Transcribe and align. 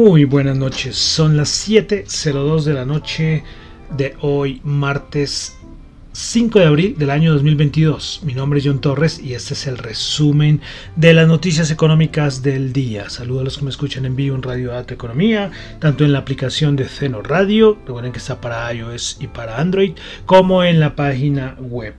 Muy 0.00 0.26
buenas 0.26 0.56
noches, 0.56 0.94
son 0.94 1.36
las 1.36 1.68
7.02 1.68 2.62
de 2.62 2.72
la 2.72 2.84
noche 2.84 3.42
de 3.96 4.14
hoy, 4.20 4.60
martes 4.62 5.58
5 6.12 6.60
de 6.60 6.66
abril 6.66 6.94
del 6.96 7.10
año 7.10 7.32
2022. 7.32 8.20
Mi 8.24 8.32
nombre 8.32 8.60
es 8.60 8.66
John 8.66 8.80
Torres 8.80 9.18
y 9.18 9.34
este 9.34 9.54
es 9.54 9.66
el 9.66 9.76
resumen 9.76 10.60
de 10.94 11.14
las 11.14 11.26
noticias 11.26 11.72
económicas 11.72 12.44
del 12.44 12.72
día. 12.72 13.10
Saludos 13.10 13.40
a 13.40 13.44
los 13.46 13.58
que 13.58 13.64
me 13.64 13.70
escuchan 13.70 14.04
en 14.04 14.14
vivo 14.14 14.36
en 14.36 14.44
Radio 14.44 14.70
Dato 14.70 14.94
Economía, 14.94 15.50
tanto 15.80 16.04
en 16.04 16.12
la 16.12 16.20
aplicación 16.20 16.76
de 16.76 16.84
Ceno 16.84 17.20
Radio, 17.20 17.76
recuerden 17.84 18.12
que 18.12 18.18
está 18.18 18.40
para 18.40 18.72
iOS 18.72 19.16
y 19.18 19.26
para 19.26 19.58
Android, 19.58 19.94
como 20.26 20.62
en 20.62 20.78
la 20.78 20.94
página 20.94 21.56
web. 21.58 21.94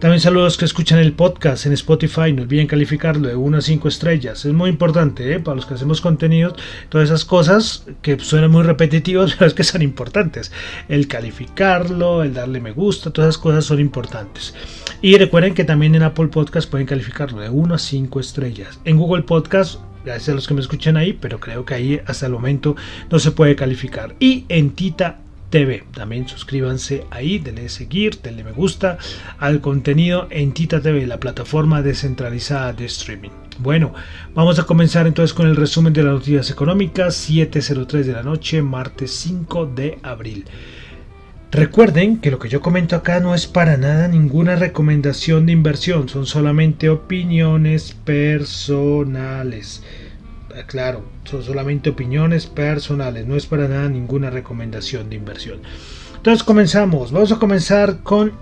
También 0.00 0.20
saludos 0.20 0.44
a 0.44 0.46
los 0.46 0.56
que 0.56 0.64
escuchan 0.64 0.98
el 0.98 1.12
podcast 1.12 1.66
en 1.66 1.74
Spotify, 1.74 2.32
no 2.32 2.40
olviden 2.40 2.66
calificarlo 2.66 3.28
de 3.28 3.36
1 3.36 3.58
a 3.58 3.60
5 3.60 3.86
estrellas. 3.86 4.46
Es 4.46 4.52
muy 4.54 4.70
importante 4.70 5.30
¿eh? 5.30 5.40
para 5.40 5.56
los 5.56 5.66
que 5.66 5.74
hacemos 5.74 6.00
contenidos, 6.00 6.54
todas 6.88 7.10
esas 7.10 7.26
cosas 7.26 7.84
que 8.00 8.18
suenan 8.18 8.50
muy 8.50 8.62
repetitivas, 8.62 9.34
pero 9.38 9.48
es 9.48 9.52
que 9.52 9.62
son 9.62 9.82
importantes. 9.82 10.52
El 10.88 11.06
calificarlo, 11.06 12.22
el 12.22 12.32
darle 12.32 12.62
me 12.62 12.72
gusta, 12.72 13.10
todas 13.10 13.28
esas 13.28 13.42
cosas 13.42 13.66
son 13.66 13.78
importantes. 13.78 14.54
Y 15.02 15.18
recuerden 15.18 15.52
que 15.52 15.64
también 15.64 15.94
en 15.94 16.02
Apple 16.02 16.28
Podcast 16.28 16.70
pueden 16.70 16.86
calificarlo 16.86 17.42
de 17.42 17.50
1 17.50 17.74
a 17.74 17.78
5 17.78 18.20
estrellas. 18.20 18.80
En 18.86 18.96
Google 18.96 19.24
Podcast 19.24 19.80
gracias 20.02 20.30
a 20.30 20.34
los 20.34 20.48
que 20.48 20.54
me 20.54 20.62
escuchan 20.62 20.96
ahí, 20.96 21.12
pero 21.12 21.38
creo 21.40 21.66
que 21.66 21.74
ahí 21.74 22.00
hasta 22.06 22.24
el 22.24 22.32
momento 22.32 22.74
no 23.10 23.18
se 23.18 23.32
puede 23.32 23.54
calificar. 23.54 24.16
Y 24.18 24.46
en 24.48 24.70
Tita 24.70 25.20
TV. 25.50 25.84
También 25.92 26.26
suscríbanse 26.26 27.04
ahí, 27.10 27.38
denle 27.38 27.68
seguir, 27.68 28.20
denle 28.22 28.44
me 28.44 28.52
gusta 28.52 28.98
al 29.38 29.60
contenido 29.60 30.28
en 30.30 30.52
Tita 30.52 30.80
TV, 30.80 31.06
la 31.06 31.20
plataforma 31.20 31.82
descentralizada 31.82 32.72
de 32.72 32.86
streaming. 32.86 33.30
Bueno, 33.58 33.92
vamos 34.34 34.58
a 34.58 34.64
comenzar 34.64 35.06
entonces 35.06 35.34
con 35.34 35.46
el 35.46 35.56
resumen 35.56 35.92
de 35.92 36.02
las 36.02 36.14
noticias 36.14 36.50
económicas, 36.50 37.28
7.03 37.28 38.04
de 38.04 38.12
la 38.12 38.22
noche, 38.22 38.62
martes 38.62 39.10
5 39.10 39.66
de 39.66 39.98
abril. 40.02 40.46
Recuerden 41.52 42.18
que 42.20 42.30
lo 42.30 42.38
que 42.38 42.48
yo 42.48 42.60
comento 42.60 42.94
acá 42.94 43.18
no 43.18 43.34
es 43.34 43.48
para 43.48 43.76
nada 43.76 44.06
ninguna 44.06 44.54
recomendación 44.54 45.46
de 45.46 45.52
inversión, 45.52 46.08
son 46.08 46.24
solamente 46.24 46.88
opiniones 46.88 47.92
personales. 48.04 49.82
Ah, 50.56 50.64
claro, 50.66 51.04
son 51.24 51.42
solamente 51.42 51.90
opiniones 51.90 52.46
personales, 52.46 53.26
no 53.26 53.36
es 53.36 53.46
para 53.46 53.68
nada 53.68 53.88
ninguna 53.88 54.30
recomendación 54.30 55.08
de 55.08 55.16
inversión. 55.16 55.60
Entonces 56.16 56.42
comenzamos, 56.42 57.12
vamos 57.12 57.30
a 57.32 57.38
comenzar 57.38 58.02
con 58.02 58.32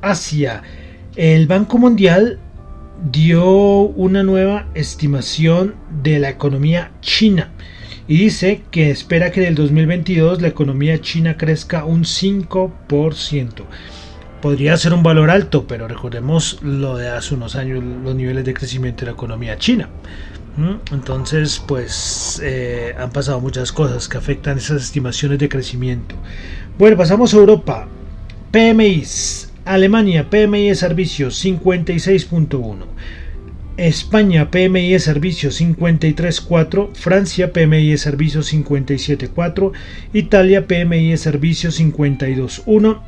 Asia. 0.00 0.62
El 1.14 1.46
Banco 1.46 1.78
Mundial 1.78 2.38
dio 3.12 3.46
una 3.48 4.22
nueva 4.22 4.68
estimación 4.74 5.74
de 6.02 6.18
la 6.18 6.30
economía 6.30 6.90
china 7.00 7.50
y 8.06 8.16
dice 8.16 8.62
que 8.70 8.90
espera 8.90 9.30
que 9.30 9.42
en 9.42 9.48
el 9.48 9.54
2022 9.54 10.40
la 10.40 10.48
economía 10.48 11.00
china 11.00 11.36
crezca 11.36 11.84
un 11.84 12.04
5%. 12.04 13.52
Podría 14.40 14.76
ser 14.76 14.94
un 14.94 15.02
valor 15.02 15.30
alto, 15.30 15.66
pero 15.66 15.86
recordemos 15.86 16.60
lo 16.62 16.96
de 16.96 17.08
hace 17.08 17.34
unos 17.34 17.56
años, 17.56 17.82
los 17.82 18.14
niveles 18.14 18.44
de 18.44 18.54
crecimiento 18.54 19.00
de 19.00 19.06
la 19.06 19.12
economía 19.12 19.58
china. 19.58 19.90
Entonces, 20.90 21.62
pues 21.66 22.40
eh, 22.42 22.94
han 22.98 23.10
pasado 23.10 23.40
muchas 23.40 23.70
cosas 23.70 24.08
que 24.08 24.18
afectan 24.18 24.58
esas 24.58 24.82
estimaciones 24.82 25.38
de 25.38 25.48
crecimiento. 25.48 26.16
Bueno, 26.78 26.96
pasamos 26.96 27.32
a 27.32 27.36
Europa. 27.36 27.86
PMI. 28.50 29.04
Alemania, 29.64 30.28
PMI 30.30 30.68
de 30.68 30.74
servicios 30.74 31.44
56.1. 31.44 32.86
España, 33.76 34.50
PMI 34.50 34.92
de 34.92 34.98
servicios 34.98 35.60
53.4. 35.60 36.94
Francia, 36.94 37.52
PMI 37.52 37.90
de 37.90 37.98
servicios 37.98 38.52
57.4. 38.52 39.72
Italia, 40.12 40.66
PMI 40.66 41.10
de 41.10 41.16
servicios 41.18 41.78
52.1. 41.80 43.00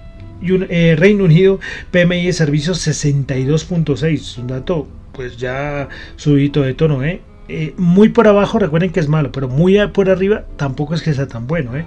Y 0.42 0.64
eh, 0.72 0.96
Reino 0.96 1.24
Unido, 1.24 1.58
PMI 1.90 2.26
de 2.26 2.32
servicios 2.32 2.86
62.6. 2.86 4.38
Un 4.38 4.46
dato, 4.46 4.86
pues 5.12 5.36
ya 5.36 5.88
subito 6.16 6.62
de 6.62 6.74
tono, 6.74 7.02
¿eh? 7.02 7.20
Eh, 7.52 7.74
muy 7.76 8.10
por 8.10 8.28
abajo, 8.28 8.60
recuerden 8.60 8.92
que 8.92 9.00
es 9.00 9.08
malo, 9.08 9.32
pero 9.32 9.48
muy 9.48 9.76
por 9.88 10.08
arriba 10.08 10.44
tampoco 10.56 10.94
es 10.94 11.02
que 11.02 11.12
sea 11.12 11.26
tan 11.26 11.48
bueno, 11.48 11.76
¿eh? 11.76 11.84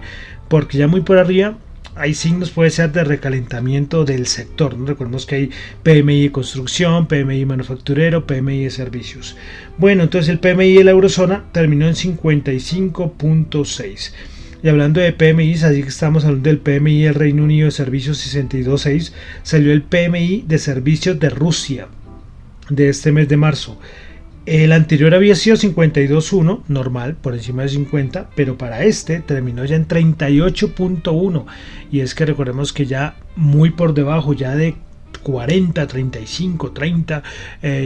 porque 0.50 0.78
ya 0.78 0.90
muy 0.90 1.00
por 1.00 1.18
arriba 1.18 1.56
hay 1.96 2.16
signos, 2.16 2.52
puede 2.52 2.70
ser 2.70 2.92
de 2.92 3.06
recalentamiento 3.06 4.04
del 4.04 4.28
sector. 4.28 4.78
¿no? 4.78 4.88
Recordemos 4.88 5.26
que 5.26 5.36
hay 5.36 5.52
PMI 5.84 6.24
de 6.24 6.34
construcción, 6.34 7.08
PMI 7.08 7.46
manufacturero, 7.46 8.28
PMI 8.28 8.66
de 8.66 8.72
servicios. 8.72 9.38
Bueno, 9.78 10.04
entonces 10.04 10.28
el 10.28 10.40
PMI 10.40 10.74
de 10.74 10.84
la 10.84 10.92
eurozona 10.92 11.46
terminó 11.54 11.88
en 11.88 11.94
55.6. 11.94 14.12
Y 14.64 14.68
hablando 14.68 15.00
de 15.00 15.14
PMI, 15.14 15.54
así 15.54 15.82
que 15.82 15.88
estamos 15.88 16.26
hablando 16.26 16.50
del 16.50 16.60
PMI 16.60 17.04
del 17.04 17.16
Reino 17.16 17.46
Unido 17.46 17.68
de 17.68 17.72
servicios 17.72 18.36
62.6, 18.36 19.14
salió 19.44 19.72
el 19.72 19.84
PMI 19.84 20.44
de 20.46 20.58
servicios 20.58 21.22
de 21.22 21.30
Rusia 21.30 21.88
de 22.70 22.90
este 22.90 23.14
mes 23.14 23.30
de 23.30 23.38
marzo. 23.38 23.80
El 24.46 24.74
anterior 24.74 25.16
había 25.16 25.36
sido 25.36 25.56
52.1, 25.56 26.64
normal, 26.68 27.16
por 27.16 27.34
encima 27.34 27.64
de 27.64 27.70
50, 27.70 28.30
pero 28.36 28.58
para 28.58 28.84
este 28.84 29.22
terminó 29.22 29.64
ya 29.64 29.78
en 29.78 29.88
38.1. 29.88 31.46
Y 31.92 32.02
es 32.02 32.14
que 32.14 32.26
recordemos 32.26 32.74
que 32.74 32.86
ya 32.86 33.16
muy 33.38 33.70
por 33.70 33.94
debajo, 33.94 34.34
ya 34.34 34.54
de 34.56 34.76
40, 35.18 35.88
35, 35.88 36.72
30 36.72 37.24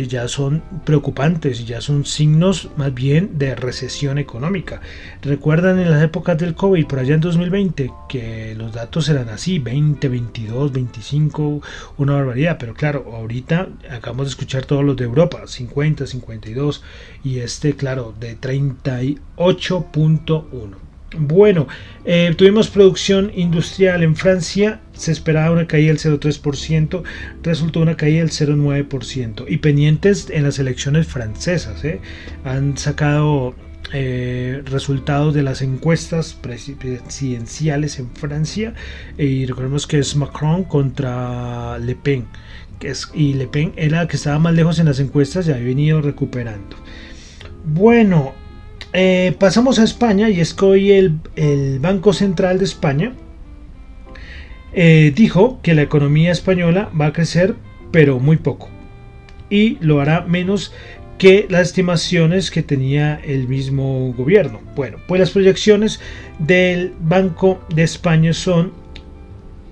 ya 0.07 0.27
son 0.27 0.61
preocupantes, 0.85 1.65
ya 1.65 1.81
son 1.81 2.05
signos 2.05 2.69
más 2.77 2.93
bien 2.93 3.38
de 3.38 3.55
recesión 3.55 4.17
económica. 4.17 4.81
Recuerdan 5.21 5.79
en 5.79 5.91
las 5.91 6.03
épocas 6.03 6.37
del 6.37 6.55
COVID, 6.55 6.87
por 6.87 6.99
allá 6.99 7.16
en 7.16 7.21
2020, 7.21 7.91
que 8.09 8.55
los 8.55 8.73
datos 8.73 9.07
eran 9.09 9.29
así, 9.29 9.59
20, 9.59 10.09
22, 10.09 10.71
25, 10.71 11.61
una 11.97 12.13
barbaridad, 12.13 12.57
pero 12.59 12.73
claro, 12.73 13.05
ahorita 13.13 13.67
acabamos 13.91 14.25
de 14.27 14.31
escuchar 14.31 14.66
todos 14.66 14.83
los 14.83 14.97
de 14.97 15.05
Europa, 15.05 15.43
50, 15.45 16.07
52 16.07 16.83
y 17.23 17.39
este, 17.39 17.75
claro, 17.75 18.13
de 18.19 18.39
38.1. 18.39 20.86
Bueno, 21.16 21.68
eh, 22.03 22.34
tuvimos 22.38 22.69
producción 22.69 23.31
industrial 23.34 24.03
en 24.03 24.16
Francia, 24.18 24.81
se 24.91 25.13
esperaba 25.13 25.51
una 25.51 25.66
caída 25.66 25.94
del 25.94 26.00
0,3%, 26.00 27.03
resultó 27.44 27.79
una 27.79 27.95
caída 27.95 28.19
del 28.19 28.29
0,9%. 28.29 29.46
Y 29.47 29.57
pendientes 29.57 30.29
en 30.29 30.44
las 30.44 30.59
elecciones 30.59 31.07
francesas, 31.07 31.85
¿eh? 31.85 32.01
han 32.44 32.78
sacado 32.78 33.56
eh, 33.94 34.62
resultados 34.66 35.34
de 35.34 35.43
las 35.43 35.61
encuestas 35.61 36.34
presidenciales 36.34 37.99
en 37.99 38.09
Francia 38.09 38.73
y 39.17 39.46
recordemos 39.46 39.87
que 39.87 39.99
es 39.99 40.14
Macron 40.17 40.66
contra 40.66 41.79
Le 41.79 41.96
Pen. 41.96 42.26
Que 42.79 42.90
es, 42.90 43.09
y 43.14 43.34
Le 43.34 43.47
Pen 43.47 43.72
era 43.78 43.99
la 44.02 44.08
que 44.09 44.17
estaba 44.17 44.40
más 44.40 44.53
lejos 44.53 44.78
en 44.79 44.87
las 44.87 44.99
encuestas 44.99 45.47
y 45.47 45.52
ha 45.52 45.58
venido 45.58 46.02
recuperando. 46.02 46.76
Bueno, 47.64 48.34
eh, 48.99 49.35
pasamos 49.38 49.78
a 49.78 49.84
España 49.84 50.28
y 50.32 50.40
es 50.40 50.55
que 50.55 50.66
hoy 50.66 50.91
el, 50.91 51.20
Banco 51.79 52.14
Central 52.14 52.58
de 52.58 52.66
España 52.66 53.14
eh, 54.73 55.14
dijo 55.16 55.59
que 55.61 55.76
la 55.76 55.84
economía 55.84 56.32
española 56.32 56.90
va 56.99 57.05
a 57.05 57.14
crecer 57.14 57.53
pero 57.91 58.20
muy 58.20 58.38
poco 58.38 58.70
y 59.52 59.78
lo 59.82 60.02
hará 60.02 60.22
menos 60.22 60.73
que 61.20 61.46
las 61.47 61.67
estimaciones 61.67 62.49
que 62.49 62.64
tenía 62.64 63.22
el 63.23 63.47
mismo 63.47 64.16
gobierno. 64.17 64.61
Bueno, 64.76 64.97
pues 65.08 65.20
las 65.20 65.29
proyecciones 65.29 66.00
del 66.40 66.96
Banco 67.00 67.61
de 67.70 67.84
España 67.84 68.34
son 68.34 68.73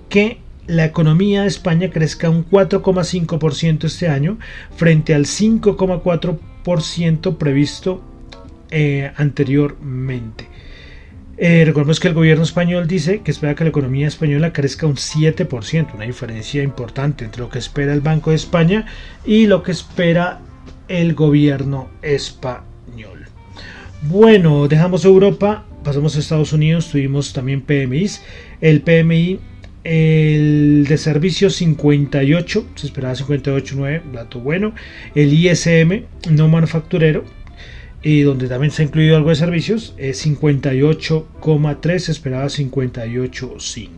que 0.08 0.38
la 0.68 0.84
economía 0.84 1.42
de 1.42 1.48
España 1.48 1.90
crezca 1.90 2.30
un 2.30 2.48
4,5% 2.48 3.86
este 3.86 4.06
año 4.06 4.38
frente 4.76 5.16
al 5.16 5.24
5,4% 5.24 7.38
previsto 7.38 8.04
eh, 8.70 9.12
anteriormente. 9.16 10.48
Eh, 11.38 11.64
recordemos 11.66 12.00
que 12.00 12.08
el 12.08 12.14
gobierno 12.14 12.44
español 12.44 12.88
dice 12.88 13.20
que 13.20 13.30
espera 13.30 13.54
que 13.54 13.64
la 13.64 13.70
economía 13.70 14.08
española 14.08 14.52
crezca 14.52 14.86
un 14.86 14.94
7%, 14.94 15.94
una 15.94 16.04
diferencia 16.04 16.62
importante 16.62 17.24
entre 17.26 17.42
lo 17.42 17.50
que 17.50 17.58
espera 17.58 17.92
el 17.92 18.00
Banco 18.00 18.30
de 18.30 18.36
España 18.36 18.86
y 19.24 19.46
lo 19.46 19.62
que 19.62 19.72
espera 19.72 20.40
el 20.88 21.14
gobierno 21.14 21.90
español. 22.00 23.26
Bueno, 24.02 24.66
dejamos 24.68 25.04
Europa, 25.04 25.66
pasamos 25.84 26.16
a 26.16 26.20
Estados 26.20 26.52
Unidos, 26.52 26.88
tuvimos 26.90 27.32
también 27.32 27.60
PMIs. 27.60 28.22
El 28.60 28.80
PMI 28.80 29.40
el 29.86 30.84
de 30.88 30.98
servicios 30.98 31.54
58, 31.56 32.66
se 32.74 32.86
esperaba 32.86 33.14
58.9, 33.14 34.02
dato 34.12 34.40
bueno. 34.40 34.74
El 35.14 35.32
ISM 35.32 36.02
no 36.30 36.48
manufacturero, 36.48 37.24
y 38.02 38.22
donde 38.22 38.48
también 38.48 38.70
se 38.70 38.82
ha 38.82 38.86
incluido 38.86 39.16
algo 39.16 39.30
de 39.30 39.36
servicios, 39.36 39.94
es 39.96 40.24
58,3, 40.26 41.98
se 41.98 42.12
esperaba 42.12 42.46
58,5. 42.46 43.88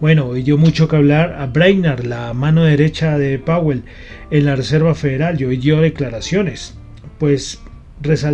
Bueno, 0.00 0.26
hoy 0.26 0.42
dio 0.42 0.56
mucho 0.58 0.88
que 0.88 0.96
hablar 0.96 1.34
a 1.34 1.46
Brainard, 1.46 2.04
la 2.04 2.32
mano 2.34 2.64
derecha 2.64 3.18
de 3.18 3.38
Powell 3.38 3.84
en 4.30 4.44
la 4.44 4.56
Reserva 4.56 4.94
Federal, 4.94 5.40
y 5.40 5.44
hoy 5.44 5.56
dio 5.56 5.80
declaraciones. 5.80 6.74
Pues 7.18 7.60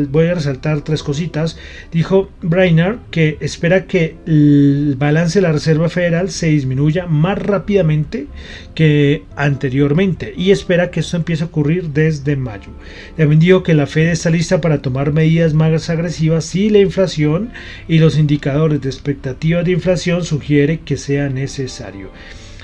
voy 0.09 0.27
a 0.27 0.35
resaltar 0.35 0.83
tres 0.83 1.03
cositas. 1.03 1.59
Dijo 1.93 2.31
Brainerd 2.43 2.99
que 3.11 3.37
espera 3.41 3.87
que 3.87 4.17
el 4.27 4.97
balance 4.99 5.39
de 5.39 5.43
la 5.43 5.53
Reserva 5.53 5.89
Federal 5.89 6.31
se 6.31 6.49
disminuya 6.49 7.07
más 7.07 7.39
rápidamente 7.39 8.27
que 8.75 9.25
anteriormente 9.37 10.33
y 10.37 10.51
espera 10.51 10.91
que 10.91 11.01
esto 11.01 11.17
empiece 11.17 11.45
a 11.45 11.47
ocurrir 11.47 11.91
desde 11.91 12.37
mayo. 12.37 12.71
También 13.17 13.41
dijo 13.41 13.63
que 13.63 13.75
la 13.75 13.87
Fed 13.87 14.09
está 14.09 14.31
lista 14.31 14.61
para 14.61 14.83
tomar 14.83 15.13
medidas 15.13 15.55
más 15.55 15.91
agresivas 15.91 16.45
si 16.45 16.71
la 16.71 16.79
inflación 16.79 17.51
y 17.89 17.99
los 17.99 18.19
indicadores 18.19 18.81
de 18.81 18.89
expectativa 18.89 19.63
de 19.63 19.73
inflación 19.73 20.25
sugiere 20.25 20.81
que 20.81 20.97
sea 20.97 21.29
necesario. 21.29 22.11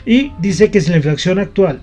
Y 0.05 0.33
dice 0.41 0.71
que 0.71 0.81
si 0.81 0.91
la 0.91 0.97
inflación 0.97 1.39
actual 1.39 1.83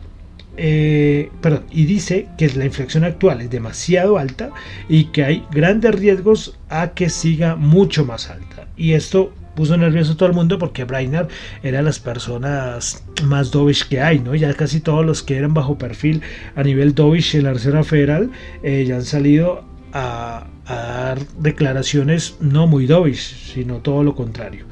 eh, 0.57 1.29
y 1.71 1.85
dice 1.85 2.27
que 2.37 2.49
la 2.49 2.65
inflación 2.65 3.03
actual 3.03 3.41
es 3.41 3.49
demasiado 3.49 4.17
alta 4.17 4.49
y 4.87 5.05
que 5.05 5.23
hay 5.23 5.45
grandes 5.51 5.95
riesgos 5.95 6.57
a 6.69 6.89
que 6.89 7.09
siga 7.09 7.55
mucho 7.55 8.05
más 8.05 8.29
alta. 8.29 8.67
Y 8.75 8.93
esto 8.93 9.33
puso 9.55 9.75
nervioso 9.77 10.13
a 10.13 10.17
todo 10.17 10.29
el 10.29 10.35
mundo 10.35 10.57
porque 10.57 10.85
Brainerd 10.85 11.27
era 11.63 11.79
de 11.79 11.83
las 11.83 11.99
personas 11.99 13.03
más 13.23 13.51
dovish 13.51 13.87
que 13.87 14.01
hay, 14.01 14.19
¿no? 14.19 14.35
Ya 14.35 14.53
casi 14.53 14.79
todos 14.79 15.05
los 15.05 15.23
que 15.23 15.37
eran 15.37 15.53
bajo 15.53 15.77
perfil 15.77 16.21
a 16.55 16.63
nivel 16.63 16.95
dovish 16.95 17.35
en 17.35 17.43
la 17.43 17.53
Reserva 17.53 17.83
Federal 17.83 18.31
eh, 18.63 18.85
ya 18.87 18.95
han 18.95 19.03
salido 19.03 19.65
a, 19.91 20.47
a, 20.65 20.75
dar 20.75 21.19
declaraciones 21.39 22.37
no 22.39 22.67
muy 22.67 22.85
dovish, 22.85 23.53
sino 23.53 23.77
todo 23.77 24.03
lo 24.03 24.15
contrario. 24.15 24.65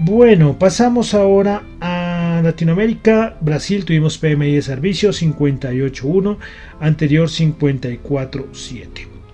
Bueno, 0.00 0.58
pasamos 0.58 1.14
ahora 1.14 1.62
a 1.80 2.09
Latinoamérica. 2.44 3.36
Brasil 3.40 3.84
tuvimos 3.84 4.18
PMI 4.18 4.54
de 4.54 4.62
servicio 4.62 5.10
58.1, 5.10 6.36
anterior 6.80 7.28
54.7. 7.28 8.86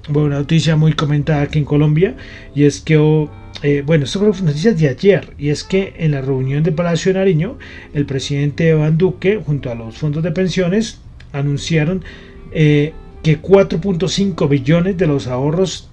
Bueno, 0.09 0.29
una 0.29 0.39
noticia 0.39 0.77
muy 0.77 0.93
comentada 0.93 1.43
aquí 1.43 1.59
en 1.59 1.65
Colombia 1.65 2.17
y 2.55 2.65
es 2.65 2.81
que, 2.81 2.97
oh, 2.97 3.31
eh, 3.63 3.83
bueno, 3.85 4.05
esto 4.05 4.21
fue 4.21 4.47
noticias 4.47 4.79
de 4.79 4.89
ayer 4.89 5.35
y 5.39 5.49
es 5.49 5.65
que 5.65 5.95
en 5.97 6.13
la 6.13 6.21
reunión 6.21 6.63
de 6.63 6.73
Palacio 6.73 7.13
de 7.13 7.19
Nariño, 7.19 7.59
el 7.93 8.07
presidente 8.07 8.69
Iván 8.69 8.99
Duque 8.99 9.41
junto 9.45 9.71
a 9.71 9.75
los 9.75 9.99
fondos 9.99 10.23
de 10.23 10.31
pensiones 10.31 11.01
anunciaron 11.33 12.05
eh, 12.53 12.93
que 13.23 13.43
4.5 13.43 14.49
billones 14.49 14.97
de 14.97 15.07
los 15.07 15.27
ahorros 15.27 15.91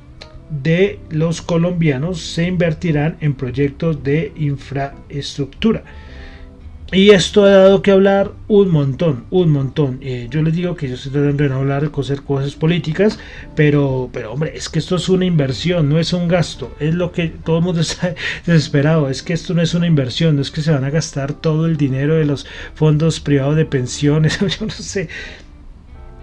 de 0.62 1.00
los 1.10 1.42
colombianos 1.42 2.22
se 2.22 2.46
invertirán 2.46 3.18
en 3.22 3.34
proyectos 3.34 4.04
de 4.04 4.32
infraestructura. 4.36 5.84
Y 6.94 7.10
esto 7.10 7.44
ha 7.44 7.50
dado 7.50 7.82
que 7.82 7.90
hablar 7.90 8.32
un 8.48 8.70
montón, 8.70 9.26
un 9.32 9.50
montón. 9.50 9.98
Eh, 10.02 10.28
yo 10.30 10.44
les 10.44 10.54
digo 10.54 10.76
que 10.76 10.88
yo 10.88 10.94
estoy 10.94 11.12
tratando 11.12 11.44
de 11.44 11.50
no 11.50 11.56
hablar 11.58 11.82
de 11.82 11.90
cosas, 11.90 12.22
cosas 12.22 12.54
políticas, 12.54 13.18
pero, 13.56 14.10
pero 14.14 14.32
hombre, 14.32 14.52
es 14.56 14.70
que 14.70 14.78
esto 14.78 14.98
es 14.98 15.10
una 15.10 15.26
inversión, 15.26 15.90
no 15.90 15.98
es 16.00 16.14
un 16.14 16.28
gasto. 16.28 16.76
Es 16.80 16.94
lo 16.94 17.12
que 17.12 17.30
todo 17.30 17.58
el 17.58 17.64
mundo 17.64 17.82
está 17.82 18.14
desesperado. 18.46 19.10
Es 19.10 19.24
que 19.24 19.34
esto 19.34 19.56
no 19.56 19.64
es 19.64 19.74
una 19.74 19.88
inversión, 19.88 20.36
no 20.36 20.44
es 20.44 20.52
que 20.52 20.62
se 20.62 20.72
van 20.72 20.84
a 20.84 20.92
gastar 20.92 21.34
todo 21.34 21.66
el 21.66 21.78
dinero 21.78 22.16
de 22.16 22.26
los 22.26 22.46
fondos 22.76 23.20
privados 23.20 23.56
de 23.56 23.66
pensiones. 23.66 24.40
Yo 24.60 24.66
no 24.68 24.72
sé, 24.72 25.10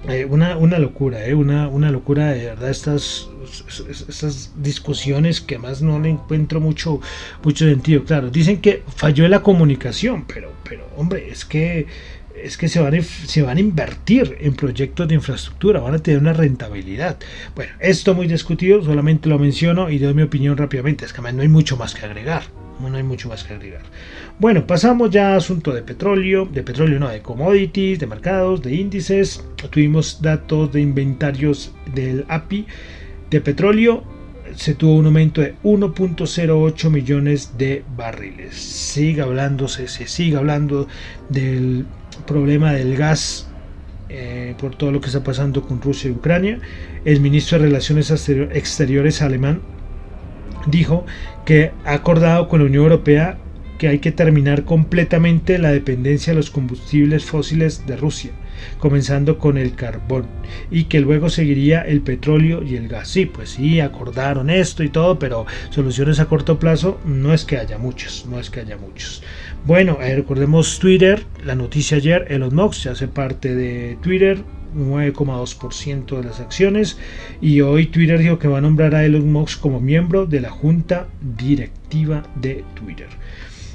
eh, 0.08 0.24
una, 0.24 0.56
una, 0.56 0.78
locura, 0.78 1.26
eh, 1.26 1.34
una, 1.34 1.68
una, 1.68 1.90
locura 1.90 2.30
de 2.30 2.46
verdad 2.46 2.70
estas, 2.70 3.28
estas 4.08 4.52
discusiones 4.56 5.40
que 5.40 5.58
más 5.58 5.82
no 5.82 6.00
le 6.00 6.10
encuentro 6.10 6.60
mucho, 6.60 7.00
mucho 7.42 7.66
sentido. 7.66 8.04
Claro, 8.04 8.30
dicen 8.30 8.60
que 8.60 8.82
falló 8.96 9.28
la 9.28 9.42
comunicación, 9.42 10.24
pero, 10.26 10.52
pero 10.64 10.86
hombre, 10.96 11.30
es 11.30 11.44
que 11.44 11.86
es 12.34 12.56
que 12.56 12.68
se 12.68 12.80
van, 12.80 12.94
a, 12.94 13.02
se 13.02 13.42
van 13.42 13.58
a 13.58 13.60
invertir 13.60 14.38
en 14.40 14.54
proyectos 14.54 15.06
de 15.06 15.14
infraestructura, 15.14 15.80
van 15.80 15.94
a 15.94 15.98
tener 15.98 16.20
una 16.20 16.32
rentabilidad. 16.32 17.18
Bueno, 17.54 17.72
esto 17.80 18.14
muy 18.14 18.26
discutido, 18.26 18.82
solamente 18.82 19.28
lo 19.28 19.38
menciono 19.38 19.90
y 19.90 19.98
doy 19.98 20.14
mi 20.14 20.22
opinión 20.22 20.56
rápidamente, 20.56 21.04
es 21.04 21.12
que 21.12 21.20
no 21.20 21.42
hay 21.42 21.48
mucho 21.48 21.76
más 21.76 21.94
que 21.94 22.06
agregar 22.06 22.44
no 22.88 22.96
hay 22.96 23.02
mucho 23.02 23.28
más 23.28 23.44
que 23.44 23.54
agregar. 23.54 23.82
Bueno, 24.38 24.66
pasamos 24.66 25.10
ya 25.10 25.34
a 25.34 25.36
asunto 25.36 25.72
de 25.72 25.82
petróleo, 25.82 26.46
de 26.46 26.62
petróleo 26.62 26.98
no, 26.98 27.08
de 27.08 27.20
commodities, 27.20 27.98
de 27.98 28.06
mercados, 28.06 28.62
de 28.62 28.74
índices. 28.74 29.44
Tuvimos 29.70 30.22
datos 30.22 30.72
de 30.72 30.80
inventarios 30.80 31.72
del 31.94 32.24
API 32.28 32.66
de 33.30 33.40
petróleo. 33.40 34.02
Se 34.56 34.74
tuvo 34.74 34.94
un 34.94 35.06
aumento 35.06 35.40
de 35.40 35.54
1.08 35.62 36.90
millones 36.90 37.58
de 37.58 37.84
barriles. 37.96 38.54
Sigue 38.54 39.22
hablándose, 39.22 39.86
se 39.86 40.06
sigue 40.06 40.36
hablando 40.36 40.88
del 41.28 41.86
problema 42.26 42.72
del 42.72 42.96
gas 42.96 43.48
eh, 44.08 44.54
por 44.58 44.74
todo 44.74 44.90
lo 44.90 45.00
que 45.00 45.06
está 45.06 45.22
pasando 45.22 45.62
con 45.62 45.80
Rusia 45.80 46.08
y 46.08 46.12
Ucrania. 46.12 46.58
El 47.04 47.20
ministro 47.20 47.58
de 47.58 47.66
Relaciones 47.66 48.10
Exteriores 48.10 49.22
alemán 49.22 49.60
dijo 50.66 51.04
que 51.44 51.72
ha 51.84 51.94
acordado 51.94 52.48
con 52.48 52.60
la 52.60 52.66
Unión 52.66 52.84
Europea 52.84 53.38
que 53.80 53.88
hay 53.88 53.98
que 53.98 54.12
terminar 54.12 54.66
completamente 54.66 55.56
la 55.56 55.72
dependencia 55.72 56.34
de 56.34 56.36
los 56.36 56.50
combustibles 56.50 57.24
fósiles 57.24 57.86
de 57.86 57.96
Rusia, 57.96 58.32
comenzando 58.78 59.38
con 59.38 59.56
el 59.56 59.74
carbón, 59.74 60.26
y 60.70 60.84
que 60.84 61.00
luego 61.00 61.30
seguiría 61.30 61.80
el 61.80 62.02
petróleo 62.02 62.62
y 62.62 62.76
el 62.76 62.88
gas. 62.88 63.08
Sí, 63.08 63.24
pues 63.24 63.52
sí, 63.52 63.80
acordaron 63.80 64.50
esto 64.50 64.82
y 64.82 64.90
todo, 64.90 65.18
pero 65.18 65.46
soluciones 65.70 66.20
a 66.20 66.26
corto 66.26 66.58
plazo 66.58 67.00
no 67.06 67.32
es 67.32 67.46
que 67.46 67.56
haya 67.56 67.78
muchos, 67.78 68.26
no 68.28 68.38
es 68.38 68.50
que 68.50 68.60
haya 68.60 68.76
muchos. 68.76 69.22
Bueno, 69.64 69.96
eh, 70.02 70.14
recordemos 70.14 70.78
Twitter, 70.78 71.24
la 71.42 71.54
noticia 71.54 71.96
ayer, 71.96 72.26
Elon 72.28 72.54
Musk 72.54 72.82
ya 72.82 72.90
hace 72.92 73.08
parte 73.08 73.54
de 73.54 73.96
Twitter, 74.02 74.44
9,2% 74.76 76.16
de 76.16 76.24
las 76.24 76.40
acciones 76.40 76.98
y 77.40 77.60
hoy 77.60 77.86
Twitter 77.86 78.18
dijo 78.18 78.38
que 78.38 78.48
va 78.48 78.58
a 78.58 78.60
nombrar 78.62 78.94
a 78.94 79.04
Elon 79.04 79.32
Musk 79.32 79.60
como 79.60 79.80
miembro 79.80 80.26
de 80.26 80.40
la 80.40 80.50
junta 80.50 81.06
directiva 81.20 82.22
de 82.36 82.64
Twitter. 82.74 83.08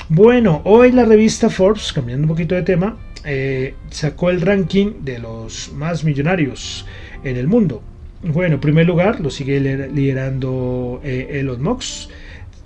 Bueno, 0.10 0.62
hoy 0.66 0.92
la 0.92 1.04
revista 1.04 1.50
Forbes, 1.50 1.92
cambiando 1.92 2.26
un 2.26 2.30
poquito 2.30 2.54
de 2.54 2.62
tema, 2.62 2.98
eh, 3.24 3.74
sacó 3.90 4.30
el 4.30 4.40
ranking 4.40 5.02
de 5.02 5.18
los 5.18 5.72
más 5.74 6.04
millonarios 6.04 6.86
en 7.24 7.38
el 7.38 7.48
mundo. 7.48 7.82
Bueno, 8.22 8.56
en 8.56 8.62
primer 8.62 8.86
lugar 8.86 9.20
lo 9.20 9.32
sigue 9.32 9.60
liderando 9.60 11.02
eh, 11.04 11.40
Elon 11.40 11.62
Musk. 11.62 12.12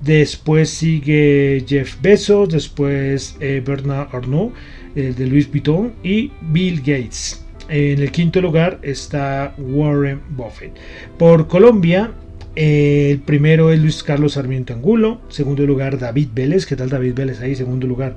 Después 0.01 0.69
sigue 0.69 1.63
Jeff 1.65 2.01
Bezos, 2.01 2.49
después 2.49 3.37
eh, 3.39 3.63
Bernard 3.65 4.13
Arnault 4.13 4.53
de 4.95 5.27
Louis 5.27 5.49
Vuitton 5.49 5.93
y 6.03 6.31
Bill 6.41 6.79
Gates. 6.79 7.45
En 7.69 8.01
el 8.01 8.11
quinto 8.11 8.41
lugar 8.41 8.79
está 8.81 9.53
Warren 9.59 10.21
Buffett. 10.31 10.75
Por 11.19 11.47
Colombia, 11.47 12.11
el 12.55 13.19
primero 13.19 13.71
es 13.71 13.79
Luis 13.79 14.01
Carlos 14.01 14.33
Sarmiento 14.33 14.73
Angulo. 14.73 15.21
Segundo 15.29 15.63
lugar, 15.67 15.99
David 15.99 16.29
Vélez. 16.33 16.65
¿Qué 16.65 16.75
tal 16.75 16.89
David 16.89 17.13
Vélez 17.13 17.41
ahí? 17.41 17.55
Segundo 17.55 17.85
lugar. 17.85 18.15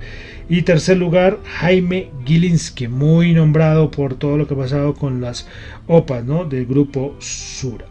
Y 0.48 0.62
tercer 0.62 0.96
lugar, 0.96 1.38
Jaime 1.44 2.08
Gilinski, 2.24 2.88
muy 2.88 3.34
nombrado 3.34 3.90
por 3.90 4.14
todo 4.14 4.38
lo 4.38 4.48
que 4.48 4.54
ha 4.54 4.56
pasado 4.56 4.94
con 4.94 5.20
las 5.20 5.46
OPAs 5.86 6.24
¿no? 6.24 6.44
del 6.46 6.64
grupo 6.64 7.14
Sura. 7.18 7.84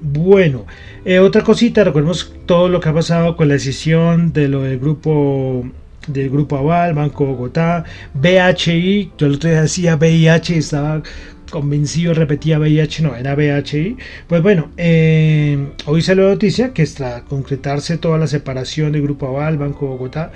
Bueno, 0.00 0.64
eh, 1.04 1.18
otra 1.18 1.42
cosita, 1.42 1.84
recordemos 1.84 2.34
todo 2.46 2.68
lo 2.68 2.80
que 2.80 2.88
ha 2.88 2.94
pasado 2.94 3.36
con 3.36 3.48
la 3.48 3.54
decisión 3.54 4.32
de 4.32 4.48
lo 4.48 4.62
del 4.62 4.78
grupo 4.78 5.64
del 6.06 6.30
Grupo 6.30 6.56
Aval, 6.56 6.94
Banco 6.94 7.26
Bogotá, 7.26 7.84
BHI, 8.14 9.12
yo 9.18 9.26
el 9.26 9.34
otro 9.34 9.50
día 9.50 9.62
decía 9.62 9.96
VIH, 9.96 10.58
estaba 10.58 11.02
convencido, 11.50 12.14
repetía 12.14 12.58
VIH, 12.58 13.02
no, 13.02 13.16
era 13.16 13.34
BHI. 13.34 13.96
Pues 14.26 14.42
bueno, 14.42 14.70
eh, 14.76 15.68
hoy 15.86 16.02
salió 16.02 16.24
la 16.24 16.30
noticia 16.30 16.72
que 16.72 16.82
está 16.82 17.22
concretarse 17.22 17.98
toda 17.98 18.18
la 18.18 18.26
separación 18.26 18.92
del 18.92 19.02
Grupo 19.02 19.28
Aval, 19.28 19.58
Banco 19.58 19.86
Bogotá, 19.86 20.32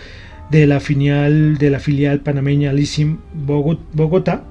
de 0.50 0.66
la 0.66 0.80
filial, 0.80 1.58
de 1.58 1.70
la 1.70 1.78
filial 1.78 2.20
panameña 2.20 2.72
Lisim 2.72 3.18
Bogotá. 3.34 4.44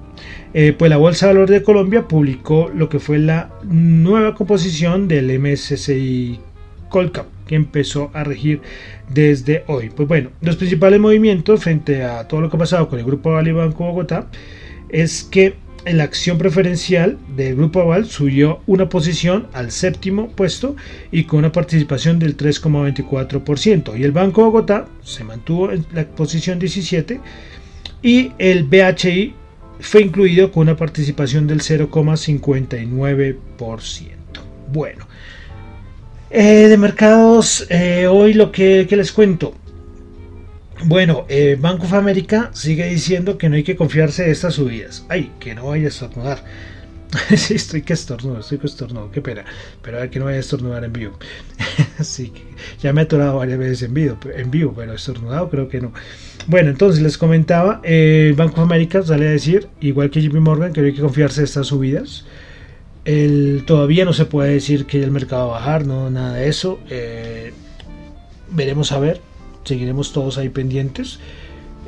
Eh, 0.54 0.74
pues 0.78 0.90
la 0.90 0.98
Bolsa 0.98 1.28
de 1.28 1.34
Valores 1.34 1.60
de 1.60 1.64
Colombia 1.64 2.08
publicó 2.08 2.70
lo 2.74 2.90
que 2.90 3.00
fue 3.00 3.20
la 3.20 3.52
nueva 3.64 4.36
composición 4.36 5.08
del 5.08 5.40
MSCI 5.40 6.40
Colcap 6.90 7.39
que 7.50 7.56
empezó 7.56 8.12
a 8.14 8.24
regir 8.24 8.62
desde 9.12 9.64
hoy. 9.66 9.90
Pues 9.90 10.08
bueno, 10.08 10.30
los 10.40 10.56
principales 10.56 11.00
movimientos 11.00 11.64
frente 11.64 12.04
a 12.04 12.28
todo 12.28 12.42
lo 12.42 12.50
que 12.52 12.58
ha 12.58 12.60
pasado 12.60 12.88
con 12.88 13.00
el 13.00 13.06
Grupo 13.06 13.32
Aval 13.32 13.48
y 13.48 13.54
Banco 13.54 13.86
Bogotá 13.86 14.28
es 14.90 15.24
que 15.24 15.56
la 15.88 16.04
acción 16.04 16.38
preferencial 16.38 17.18
del 17.36 17.56
Grupo 17.56 17.82
Aval 17.82 18.06
subió 18.06 18.60
una 18.68 18.88
posición 18.88 19.48
al 19.54 19.72
séptimo 19.72 20.30
puesto 20.30 20.76
y 21.12 21.24
con 21.24 21.40
una 21.40 21.52
participación 21.52 22.20
del 22.20 22.38
3,24%. 22.38 23.98
Y 23.98 24.04
el 24.04 24.12
Banco 24.12 24.44
Bogotá 24.44 24.86
se 25.02 25.24
mantuvo 25.24 25.72
en 25.72 25.84
la 25.92 26.06
posición 26.06 26.60
17 26.60 27.20
y 28.04 28.32
el 28.38 28.66
BHI 28.66 29.34
fue 29.80 30.04
incluido 30.04 30.52
con 30.52 30.62
una 30.68 30.78
participación 30.78 31.48
del 31.48 31.62
0,59%. 31.62 33.38
Bueno, 34.72 35.09
eh, 36.30 36.68
de 36.68 36.78
mercados, 36.78 37.66
eh, 37.70 38.08
hoy 38.08 38.34
lo 38.34 38.52
que, 38.52 38.88
les 38.90 39.12
cuento. 39.12 39.54
Bueno, 40.86 41.26
eh, 41.28 41.58
Banco 41.60 41.86
of 41.86 41.94
America 41.94 42.52
sigue 42.54 42.88
diciendo 42.88 43.38
que 43.38 43.50
no 43.50 43.56
hay 43.56 43.64
que 43.64 43.76
confiarse 43.76 44.24
de 44.24 44.32
estas 44.32 44.56
subidas. 44.56 45.06
Ay, 45.10 45.32
que 45.40 45.56
no 45.56 45.68
vaya 45.68 45.86
a 45.86 45.90
estornudar. 45.90 46.44
sí, 47.36 47.56
estoy 47.56 47.82
que 47.82 47.94
estornudo, 47.94 48.40
estoy 48.40 48.60
que 48.60 48.68
estornudo, 48.68 49.12
qué 49.12 49.22
pena. 49.22 49.44
Pero 49.82 49.98
a 49.98 50.02
ver 50.02 50.10
que 50.10 50.20
no 50.20 50.26
vaya 50.26 50.38
a 50.38 50.42
estornudar 50.42 50.84
en 50.84 50.94
vivo. 50.94 51.18
Así 51.98 52.30
que 52.30 52.44
ya 52.82 52.94
me 52.94 53.02
he 53.02 53.04
atorado 53.06 53.38
varias 53.38 53.58
veces 53.58 53.82
en 53.84 53.94
vivo, 53.94 54.18
en 54.36 54.52
vivo, 54.52 54.74
pero 54.76 54.94
estornudado 54.94 55.50
creo 55.50 55.68
que 55.68 55.82
no. 55.82 55.92
Bueno, 56.48 56.70
entonces 56.70 57.02
les 57.02 57.18
comentaba, 57.18 57.82
el 57.84 58.34
Banco 58.34 58.62
of 58.62 58.68
America 58.68 59.02
sale 59.02 59.28
a 59.28 59.32
decir, 59.32 59.68
igual 59.82 60.10
que 60.10 60.22
JP 60.22 60.36
Morgan, 60.36 60.72
que 60.72 60.82
no 60.82 60.88
hay 60.88 60.94
que 60.94 61.02
confiarse 61.02 61.42
de 61.42 61.46
estas 61.46 61.68
subidas. 61.68 62.26
El, 63.06 63.64
todavía 63.66 64.06
no 64.06 64.14
se 64.14 64.26
puede 64.26 64.54
decir 64.54 64.86
que 64.86 65.02
el 65.04 65.12
mercado 65.12 65.50
va 65.50 65.58
a 65.58 65.60
bajar, 65.60 65.86
no, 65.86 66.10
nada 66.10 66.34
de 66.34 66.50
eso. 66.50 66.80
Eh, 66.90 67.54
veremos 68.52 68.92
a 68.92 69.00
ver, 69.00 69.22
seguiremos 69.64 70.14
todos 70.14 70.38
ahí 70.38 70.50
pendientes. 70.50 71.20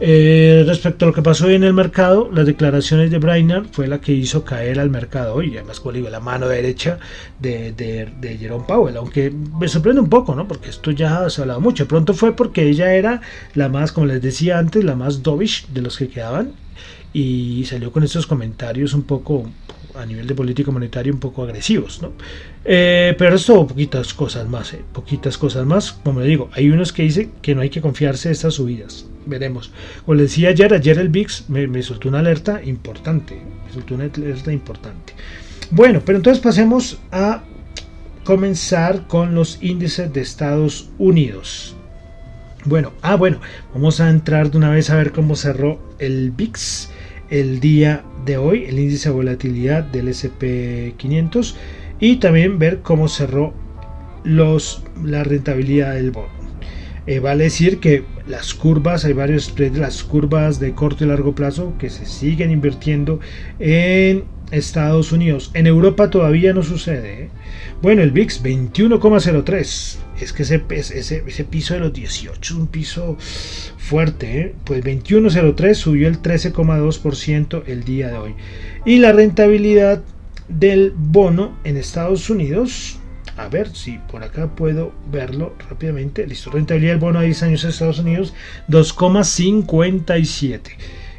Eh, 0.03 0.63
respecto 0.65 1.05
a 1.05 1.09
lo 1.09 1.13
que 1.13 1.21
pasó 1.21 1.45
hoy 1.45 1.53
en 1.53 1.63
el 1.63 1.73
mercado, 1.73 2.27
las 2.33 2.47
declaraciones 2.47 3.11
de 3.11 3.19
Brainerd 3.19 3.67
fue 3.71 3.87
la 3.87 4.01
que 4.01 4.11
hizo 4.11 4.43
caer 4.43 4.79
al 4.79 4.89
mercado 4.89 5.35
hoy, 5.35 5.55
además 5.55 5.79
como 5.79 5.91
digo, 5.91 6.09
la 6.09 6.19
mano 6.19 6.47
derecha 6.47 6.97
de, 7.39 7.71
de, 7.71 8.37
Jerome 8.39 8.65
Powell, 8.67 8.97
aunque 8.97 9.29
me 9.29 9.67
sorprende 9.67 10.01
un 10.01 10.09
poco, 10.09 10.33
¿no? 10.33 10.47
Porque 10.47 10.71
esto 10.71 10.89
ya 10.89 11.29
se 11.29 11.41
ha 11.41 11.43
hablado 11.43 11.61
mucho. 11.61 11.87
Pronto 11.87 12.15
fue 12.15 12.35
porque 12.35 12.67
ella 12.67 12.95
era 12.95 13.21
la 13.53 13.69
más, 13.69 13.91
como 13.91 14.07
les 14.07 14.23
decía 14.23 14.57
antes, 14.57 14.83
la 14.83 14.95
más 14.95 15.21
dovish 15.21 15.67
de 15.67 15.81
los 15.83 15.97
que 15.97 16.07
quedaban 16.07 16.53
y 17.13 17.65
salió 17.65 17.91
con 17.91 18.03
estos 18.03 18.25
comentarios 18.25 18.93
un 18.93 19.03
poco 19.03 19.49
a 19.95 20.05
nivel 20.05 20.25
de 20.27 20.35
política 20.35 20.71
monetaria 20.71 21.11
un 21.11 21.19
poco 21.19 21.43
agresivos, 21.43 22.01
¿no? 22.01 22.13
Eh, 22.63 23.15
pero 23.17 23.35
esto 23.35 23.67
poquitas 23.67 24.13
cosas 24.13 24.47
más, 24.47 24.73
¿eh? 24.73 24.81
poquitas 24.93 25.37
cosas 25.37 25.65
más. 25.65 25.91
Como 25.91 26.21
le 26.21 26.27
digo, 26.27 26.49
hay 26.53 26.69
unos 26.69 26.93
que 26.93 27.03
dicen 27.03 27.31
que 27.41 27.55
no 27.55 27.61
hay 27.61 27.69
que 27.69 27.81
confiarse 27.81 28.29
en 28.29 28.33
estas 28.33 28.53
subidas. 28.53 29.05
Veremos. 29.25 29.71
Como 30.05 30.15
le 30.15 30.23
decía 30.23 30.49
ayer, 30.49 30.73
ayer 30.73 30.97
el 30.97 31.09
VIX 31.09 31.49
me, 31.49 31.67
me 31.67 31.81
soltó 31.83 32.09
una 32.09 32.19
alerta 32.19 32.63
importante. 32.63 33.41
Me 33.65 33.73
soltó 33.73 33.95
una 33.95 34.05
alerta 34.05 34.51
importante. 34.51 35.13
Bueno, 35.71 36.01
pero 36.05 36.17
entonces 36.17 36.41
pasemos 36.41 36.99
a 37.11 37.43
comenzar 38.23 39.07
con 39.07 39.35
los 39.35 39.61
índices 39.61 40.13
de 40.13 40.21
Estados 40.21 40.89
Unidos. 40.97 41.75
Bueno, 42.63 42.93
ah, 43.01 43.15
bueno, 43.15 43.39
vamos 43.73 43.99
a 44.01 44.09
entrar 44.09 44.51
de 44.51 44.57
una 44.57 44.69
vez 44.69 44.91
a 44.91 44.95
ver 44.95 45.11
cómo 45.11 45.35
cerró 45.35 45.79
el 45.97 46.29
VIX 46.29 46.89
el 47.31 47.59
día 47.59 48.03
de 48.23 48.37
hoy, 48.37 48.65
el 48.65 48.77
índice 48.77 49.09
de 49.09 49.15
volatilidad 49.15 49.83
del 49.83 50.09
SP500 50.09 51.55
y 51.99 52.17
también 52.17 52.59
ver 52.59 52.81
cómo 52.81 53.07
cerró 53.07 53.55
los, 54.23 54.83
la 55.03 55.23
rentabilidad 55.23 55.95
del 55.95 56.11
bono. 56.11 56.29
Eh, 57.07 57.17
vale 57.19 57.45
decir 57.45 57.79
que 57.79 58.03
las 58.27 58.53
curvas, 58.53 59.05
hay 59.05 59.13
varios 59.13 59.55
las 59.73 60.03
curvas 60.03 60.59
de 60.59 60.73
corto 60.73 61.03
y 61.03 61.07
largo 61.07 61.33
plazo 61.33 61.73
que 61.79 61.89
se 61.89 62.05
siguen 62.05 62.51
invirtiendo 62.51 63.19
en 63.57 64.25
Estados 64.51 65.11
Unidos. 65.11 65.49
En 65.55 65.65
Europa 65.65 66.11
todavía 66.11 66.53
no 66.53 66.61
sucede. 66.61 67.23
¿eh? 67.23 67.29
Bueno, 67.81 68.03
el 68.03 68.11
VIX 68.11 68.43
21,03. 68.43 69.97
Es 70.21 70.33
que 70.33 70.43
ese, 70.43 70.59
piso 70.59 71.73
de 71.73 71.79
los 71.79 71.93
18 71.93 72.41
es 72.41 72.51
un 72.51 72.67
piso 72.67 73.17
fuerte. 73.77 74.39
¿eh? 74.39 74.55
Pues 74.63 74.83
21,03 74.83 75.73
subió 75.73 76.07
el 76.07 76.21
13,2% 76.21 77.63
el 77.67 77.83
día 77.83 78.09
de 78.09 78.17
hoy. 78.17 78.35
Y 78.85 78.99
la 78.99 79.11
rentabilidad 79.11 80.03
del 80.47 80.93
bono 80.95 81.57
en 81.63 81.77
Estados 81.77 82.29
Unidos. 82.29 82.97
A 83.37 83.47
ver 83.47 83.73
si 83.73 83.97
por 84.11 84.23
acá 84.23 84.55
puedo 84.55 84.93
verlo 85.11 85.55
rápidamente. 85.69 86.27
Listo, 86.27 86.51
rentabilidad 86.51 86.93
del 86.93 86.99
bono 86.99 87.19
a 87.19 87.23
10 87.23 87.43
años 87.43 87.63
en 87.63 87.69
Estados 87.69 87.99
Unidos 87.99 88.33
2,57. 88.69 90.59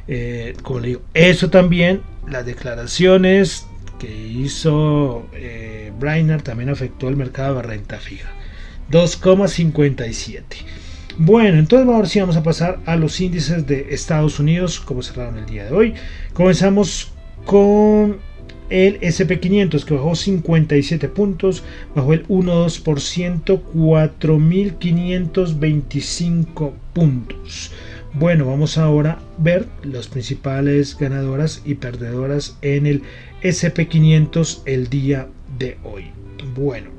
Eh, 0.09 0.55
como 0.63 0.81
le 0.81 0.89
digo, 0.89 1.03
eso 1.15 1.49
también, 1.49 2.03
las 2.29 2.45
declaraciones 2.45 3.67
que 3.99 4.15
hizo 4.15 5.27
eh, 5.33 5.93
también 6.43 6.69
afectó 6.69 7.09
el 7.09 7.17
mercado 7.17 7.57
de 7.57 7.63
renta 7.63 7.99
fija. 7.99 8.29
2,57. 8.93 10.43
Bueno, 11.19 11.59
entonces 11.59 11.89
ahora 11.89 12.07
sí 12.07 12.21
vamos 12.21 12.37
a 12.37 12.43
pasar 12.43 12.81
a 12.87 12.97
los 12.97 13.21
índices 13.21 13.67
de 13.67 13.89
Estados 13.91 14.39
Unidos, 14.39 14.81
como 14.81 15.03
cerraron 15.03 15.39
el 15.39 15.47
día 15.47 15.65
de 15.65 15.73
hoy. 15.73 15.95
Comenzamos 16.35 17.11
con 17.45 18.19
el 18.71 19.01
SP500 19.01 19.85
que 19.85 19.95
bajó 19.95 20.15
57 20.15 21.09
puntos, 21.09 21.65
bajó 21.95 22.13
el 22.13 22.29
1,2%, 22.29 23.61
4.525 23.75 26.73
puntos. 26.93 27.73
Bueno, 28.15 28.47
vamos 28.47 28.79
ahora 28.79 29.13
a 29.13 29.21
ver 29.39 29.69
las 29.83 30.09
principales 30.09 30.99
ganadoras 30.99 31.63
y 31.65 31.77
perdedoras 31.77 32.59
en 32.61 32.87
el 32.87 33.03
SP500 33.43 34.61
el 34.67 34.89
día 34.89 35.29
de 35.59 35.79
hoy. 35.83 36.11
Bueno, 36.55 36.91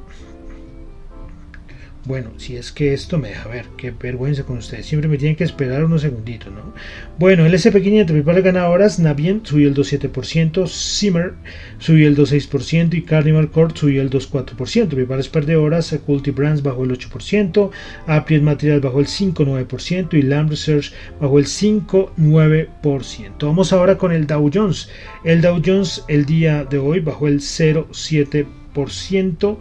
bueno, 2.05 2.31
si 2.36 2.57
es 2.57 2.74
que 2.74 2.93
esto 2.93 3.17
me 3.17 3.29
deja 3.29 3.48
ver, 3.48 3.67
qué 3.77 3.91
vergüenza 3.91 4.43
con 4.43 4.57
ustedes. 4.57 4.86
Siempre 4.86 5.07
me 5.07 5.17
tienen 5.17 5.38
que 5.38 5.45
esperar 5.45 5.86
unos 5.86 6.01
segunditos, 6.01 6.51
¿no? 6.51 6.74
Bueno, 7.17 7.45
el 7.45 7.53
SP500, 7.53 8.07
principales 8.07 8.43
ganadoras, 8.43 9.00
Navient 9.00 9.45
subió 9.45 9.69
el 9.69 9.74
2,7%, 9.74 10.67
Simmer 10.67 11.36
subió 11.79 12.10
el 12.10 12.17
2,6% 12.17 12.95
y 12.95 13.03
Carnival 13.03 13.51
Corp 13.51 13.77
subió 13.77 14.01
el 14.01 14.10
2,4%. 14.10 14.88
Principales 14.88 15.29
perdedoras, 15.29 15.98
Culti 16.05 16.31
Brands 16.31 16.62
bajó 16.62 16.83
el 16.83 16.91
8%, 16.91 17.72
Appian 18.07 18.43
Material 18.43 18.81
bajó 18.81 19.00
el 19.00 19.07
5,9% 19.07 20.13
y 20.13 20.24
Lamb 20.24 20.50
Research 20.50 20.91
bajó 21.22 21.39
el 21.39 21.45
5,9%. 21.45 23.31
Vamos 23.39 23.72
ahora 23.72 23.98
con 23.98 24.12
el 24.12 24.27
Dow 24.27 24.51
Jones. 24.53 24.89
El 25.24 25.39
Dow 25.39 25.62
Jones 25.65 26.03
el 26.10 26.25
día 26.25 26.65
de 26.65 26.79
hoy 26.79 27.00
bajó 27.00 27.29
el 27.29 27.39
0,7%. 27.39 29.57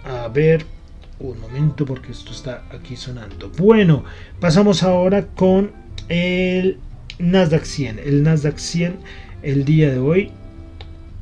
a 0.03 0.27
ver 0.27 0.65
un 1.20 1.39
momento 1.39 1.86
porque 1.86 2.12
esto 2.12 2.31
está 2.31 2.63
aquí 2.72 2.96
sonando. 2.96 3.51
Bueno, 3.58 4.03
pasamos 4.39 4.84
ahora 4.84 5.27
con 5.27 5.72
el 6.10 6.77
Nasdaq 7.20 7.63
100. 7.63 8.00
El 8.00 8.24
Nasdaq 8.24 8.58
100 8.58 8.98
el 9.43 9.65
día 9.65 9.91
de 9.91 10.00
hoy 10.00 10.31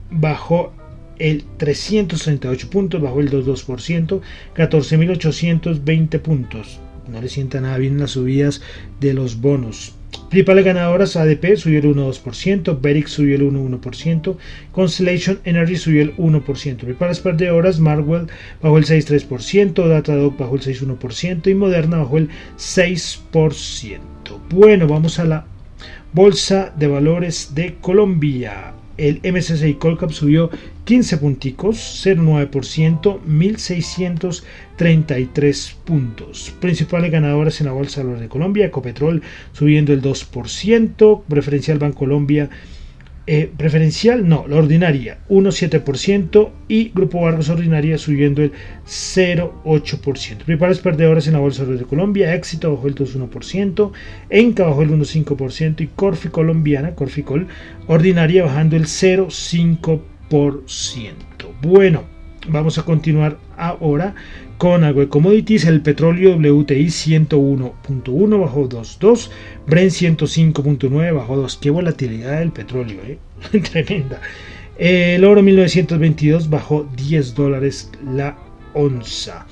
bajó 0.10 0.74
el 1.20 1.44
338 1.58 2.70
puntos, 2.70 3.02
bajó 3.02 3.20
el 3.20 3.30
2,2%, 3.30 4.22
14.820 4.56 6.20
puntos. 6.22 6.80
No 7.08 7.22
le 7.22 7.28
sienta 7.28 7.60
nada 7.60 7.78
bien 7.78 8.00
las 8.00 8.12
subidas 8.12 8.62
de 9.00 9.14
los 9.14 9.42
bonos. 9.42 9.96
Principales 10.30 10.64
ganadoras 10.64 11.16
ADP 11.16 11.56
subió 11.56 11.80
el 11.80 11.96
1,2%, 11.96 12.80
Beric 12.80 13.08
subió 13.08 13.36
el 13.36 13.52
1,1%, 13.52 14.38
Constellation 14.72 15.40
Energy 15.44 15.76
subió 15.76 16.04
el 16.04 16.16
1%. 16.18 16.44
Principales 16.44 17.20
perdedoras, 17.20 17.80
Marwell 17.80 18.28
bajó 18.62 18.78
el 18.78 18.86
6,3%, 18.86 19.88
Datadog 19.88 20.38
bajó 20.38 20.56
el 20.56 20.62
6,1% 20.62 21.48
y 21.48 21.56
Moderna 21.56 21.98
bajó 21.98 22.20
el 22.20 22.30
6%. 22.58 24.00
Bueno, 24.52 24.88
vamos 24.88 25.18
a 25.18 25.26
la 25.26 25.46
Bolsa 26.14 26.74
de 26.78 26.88
Valores 26.88 27.56
de 27.56 27.78
Colombia. 27.82 28.74
El 29.00 29.22
MSCI 29.24 29.76
Colcap 29.76 30.12
subió 30.12 30.50
15 30.86 31.18
punticos, 31.18 31.78
0,9%, 32.06 33.22
1.633 33.22 35.74
puntos. 35.86 36.54
Principales 36.60 37.12
ganadores 37.12 37.62
en 37.62 37.68
la 37.68 37.74
Bolsa 37.74 38.04
de 38.04 38.28
Colombia, 38.28 38.66
Ecopetrol 38.66 39.22
subiendo 39.54 39.94
el 39.94 40.02
2%, 40.02 41.22
Preferencial 41.28 41.78
Bancolombia 41.80 42.10
Colombia 42.10 42.50
eh, 43.32 43.52
preferencial, 43.56 44.28
no, 44.28 44.48
la 44.48 44.56
ordinaria 44.56 45.20
1,7% 45.30 46.50
y 46.68 46.90
Grupo 46.90 47.22
Vargas 47.22 47.48
ordinaria 47.50 48.00
subiendo 48.00 48.42
el 48.42 48.54
0,8%. 48.88 50.38
Principales 50.38 50.80
perdedores 50.80 51.28
en 51.28 51.34
la 51.34 51.40
Bolsa 51.40 51.64
de 51.64 51.84
Colombia, 51.84 52.34
Éxito 52.34 52.74
bajó 52.74 52.88
el 52.88 52.96
2,1%, 52.96 53.92
Enca 54.32 54.64
bajó 54.66 54.82
el 54.82 54.90
1,5% 54.90 55.82
y 55.82 55.88
Corfi 55.90 56.30
colombiana, 56.30 56.96
Corficol 56.96 57.46
ordinaria 57.86 58.46
bajando 58.46 58.76
el 58.76 58.86
0,5%. 58.86 60.02
Bueno, 61.62 62.06
vamos 62.48 62.80
a 62.80 62.84
continuar 62.84 63.38
ahora 63.58 64.16
con 64.60 64.84
algo 64.84 65.00
de 65.00 65.08
commodities, 65.08 65.64
el 65.64 65.80
petróleo 65.82 66.36
WTI 66.36 66.88
101.1 66.88 68.42
bajó 68.42 68.68
2.2, 68.68 69.30
Brent 69.66 69.92
105.9 69.92 71.16
bajó 71.16 71.38
2. 71.38 71.58
Qué 71.62 71.70
volatilidad 71.70 72.40
del 72.40 72.52
petróleo, 72.52 73.00
¿eh? 73.08 73.18
tremenda. 73.72 74.20
El 74.78 75.24
oro 75.24 75.42
1922 75.42 76.50
bajó 76.50 76.86
10 76.98 77.36
dólares 77.36 77.90
la 78.04 78.38
onza. 78.74 79.48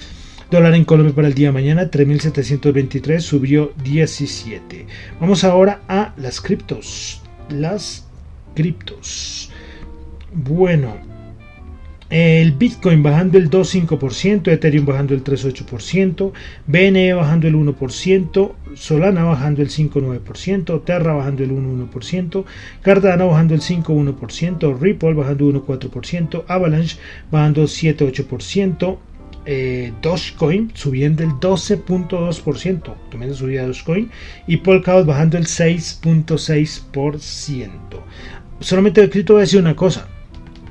Dólar 0.51 0.75
en 0.75 0.83
Colombia 0.83 1.15
para 1.15 1.29
el 1.29 1.33
día 1.33 1.47
de 1.47 1.53
mañana 1.53 1.89
3.723 1.89 3.21
subió 3.21 3.71
17. 3.81 4.87
Vamos 5.21 5.45
ahora 5.45 5.83
a 5.87 6.13
las 6.17 6.41
criptos. 6.41 7.21
Las 7.49 8.05
criptos. 8.55 9.51
Bueno, 10.33 10.97
el 12.09 12.53
Bitcoin 12.53 13.03
bajando 13.03 13.37
el 13.37 13.49
2,5%, 13.49 14.47
Ethereum 14.47 14.85
bajando 14.85 15.13
el 15.13 15.23
3,8%, 15.23 16.31
BNE 16.65 17.13
bajando 17.13 17.47
el 17.47 17.55
1%, 17.55 18.51
Solana 18.75 19.23
bajando 19.23 19.61
el 19.61 19.69
5,9%, 19.69 20.83
Terra 20.85 21.13
bajando 21.13 21.43
el 21.43 21.51
1,1%, 21.51 22.45
Cardano 22.81 23.27
bajando 23.27 23.55
el 23.55 23.61
5,1%, 23.61 24.79
Ripple 24.79 25.13
bajando 25.13 25.45
1,4%, 25.45 26.45
Avalanche 26.47 26.97
bajando 27.29 27.63
7,8%, 27.63 28.97
eh, 29.49 29.93
Dogecoin 30.01 30.71
subiendo 30.75 31.23
el 31.23 31.29
12.2%, 31.31 32.95
también 33.09 33.33
subida 33.33 33.65
Dogecoin, 33.65 34.11
y 34.45 34.57
Polkadot 34.57 35.05
bajando 35.05 35.37
el 35.37 35.45
6.6%. 35.45 37.69
Solamente 38.59 39.01
he 39.01 39.05
escrito 39.05 39.33
voy 39.33 39.41
a 39.41 39.43
decir 39.43 39.59
una 39.59 39.75
cosa, 39.75 40.07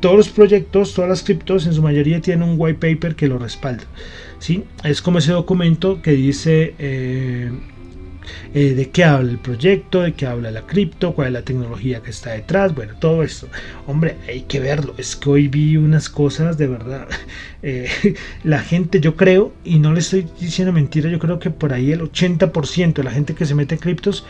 todos 0.00 0.16
los 0.16 0.28
proyectos, 0.28 0.94
todas 0.94 1.08
las 1.08 1.22
criptos 1.22 1.66
en 1.66 1.74
su 1.74 1.82
mayoría 1.82 2.20
tienen 2.20 2.48
un 2.48 2.56
white 2.58 2.78
paper 2.78 3.14
que 3.14 3.28
lo 3.28 3.38
respalda. 3.38 3.84
¿sí? 4.38 4.64
Es 4.84 5.02
como 5.02 5.18
ese 5.18 5.32
documento 5.32 6.02
que 6.02 6.12
dice 6.12 6.74
eh, 6.78 7.50
eh, 8.54 8.74
de 8.74 8.90
qué 8.90 9.04
habla 9.04 9.30
el 9.30 9.38
proyecto, 9.38 10.02
de 10.02 10.14
qué 10.14 10.26
habla 10.26 10.50
la 10.50 10.62
cripto, 10.62 11.14
cuál 11.14 11.28
es 11.28 11.32
la 11.34 11.42
tecnología 11.42 12.02
que 12.02 12.10
está 12.10 12.32
detrás, 12.32 12.74
bueno, 12.74 12.94
todo 12.98 13.22
esto. 13.22 13.48
Hombre, 13.86 14.16
hay 14.28 14.42
que 14.42 14.60
verlo. 14.60 14.94
Es 14.98 15.16
que 15.16 15.30
hoy 15.30 15.48
vi 15.48 15.76
unas 15.76 16.08
cosas 16.08 16.58
de 16.58 16.66
verdad. 16.66 17.08
Eh, 17.62 17.88
la 18.44 18.60
gente, 18.60 19.00
yo 19.00 19.16
creo, 19.16 19.52
y 19.64 19.80
no 19.80 19.92
le 19.92 19.98
estoy 19.98 20.24
diciendo 20.38 20.72
mentira, 20.72 21.10
yo 21.10 21.18
creo 21.18 21.40
que 21.40 21.50
por 21.50 21.72
ahí 21.72 21.90
el 21.90 22.00
80% 22.00 22.92
de 22.92 23.02
la 23.02 23.10
gente 23.10 23.34
que 23.34 23.44
se 23.44 23.56
mete 23.56 23.74
en 23.74 23.80
criptos 23.80 24.24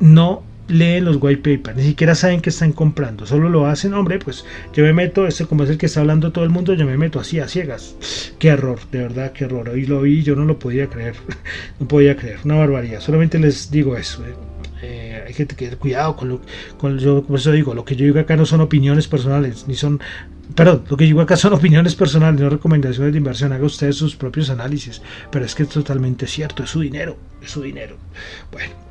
no 0.00 0.42
leen 0.70 1.04
los 1.04 1.18
white 1.20 1.56
papers, 1.56 1.76
ni 1.76 1.84
siquiera 1.84 2.14
saben 2.14 2.40
que 2.40 2.50
están 2.50 2.72
comprando, 2.72 3.26
solo 3.26 3.48
lo 3.48 3.66
hacen, 3.66 3.94
hombre, 3.94 4.18
pues 4.18 4.44
yo 4.72 4.84
me 4.84 4.92
meto, 4.92 5.26
este 5.26 5.46
como 5.46 5.64
es 5.64 5.70
el 5.70 5.78
que 5.78 5.86
está 5.86 6.00
hablando 6.00 6.32
todo 6.32 6.44
el 6.44 6.50
mundo, 6.50 6.74
yo 6.74 6.86
me 6.86 6.96
meto 6.96 7.20
así 7.20 7.40
a 7.40 7.48
ciegas. 7.48 7.96
Qué 8.38 8.48
error, 8.48 8.78
de 8.90 9.00
verdad, 9.00 9.32
qué 9.32 9.44
error. 9.44 9.68
Hoy 9.68 9.86
lo 9.86 10.02
vi, 10.02 10.22
yo 10.22 10.36
no 10.36 10.44
lo 10.44 10.58
podía 10.58 10.88
creer, 10.88 11.14
no 11.80 11.88
podía 11.88 12.16
creer, 12.16 12.38
una 12.44 12.56
barbaridad. 12.56 13.00
Solamente 13.00 13.38
les 13.38 13.70
digo 13.70 13.96
eso. 13.96 14.24
Eh. 14.24 14.34
Eh, 14.82 15.32
que 15.36 15.46
tener 15.46 15.76
cuidado 15.76 16.16
con 16.16 16.28
lo 16.28 16.40
con 16.78 16.98
yo 16.98 17.24
eso 17.34 17.52
digo 17.52 17.74
lo 17.74 17.84
que 17.84 17.96
yo 17.96 18.06
digo 18.06 18.18
acá 18.18 18.36
no 18.36 18.46
son 18.46 18.62
opiniones 18.62 19.08
personales 19.08 19.66
ni 19.68 19.74
son 19.74 20.00
perdón 20.54 20.84
lo 20.88 20.96
que 20.96 21.04
yo 21.04 21.08
digo 21.08 21.20
acá 21.20 21.36
son 21.36 21.52
opiniones 21.52 21.94
personales 21.94 22.40
no 22.40 22.48
recomendaciones 22.48 23.12
de 23.12 23.18
inversión 23.18 23.52
haga 23.52 23.64
usted 23.64 23.92
sus 23.92 24.16
propios 24.16 24.48
análisis 24.48 25.02
pero 25.30 25.44
es 25.44 25.54
que 25.54 25.64
es 25.64 25.68
totalmente 25.68 26.26
cierto 26.26 26.64
es 26.64 26.70
su 26.70 26.80
dinero 26.80 27.18
es 27.42 27.50
su 27.50 27.60
dinero 27.62 27.96
bueno 28.50 28.89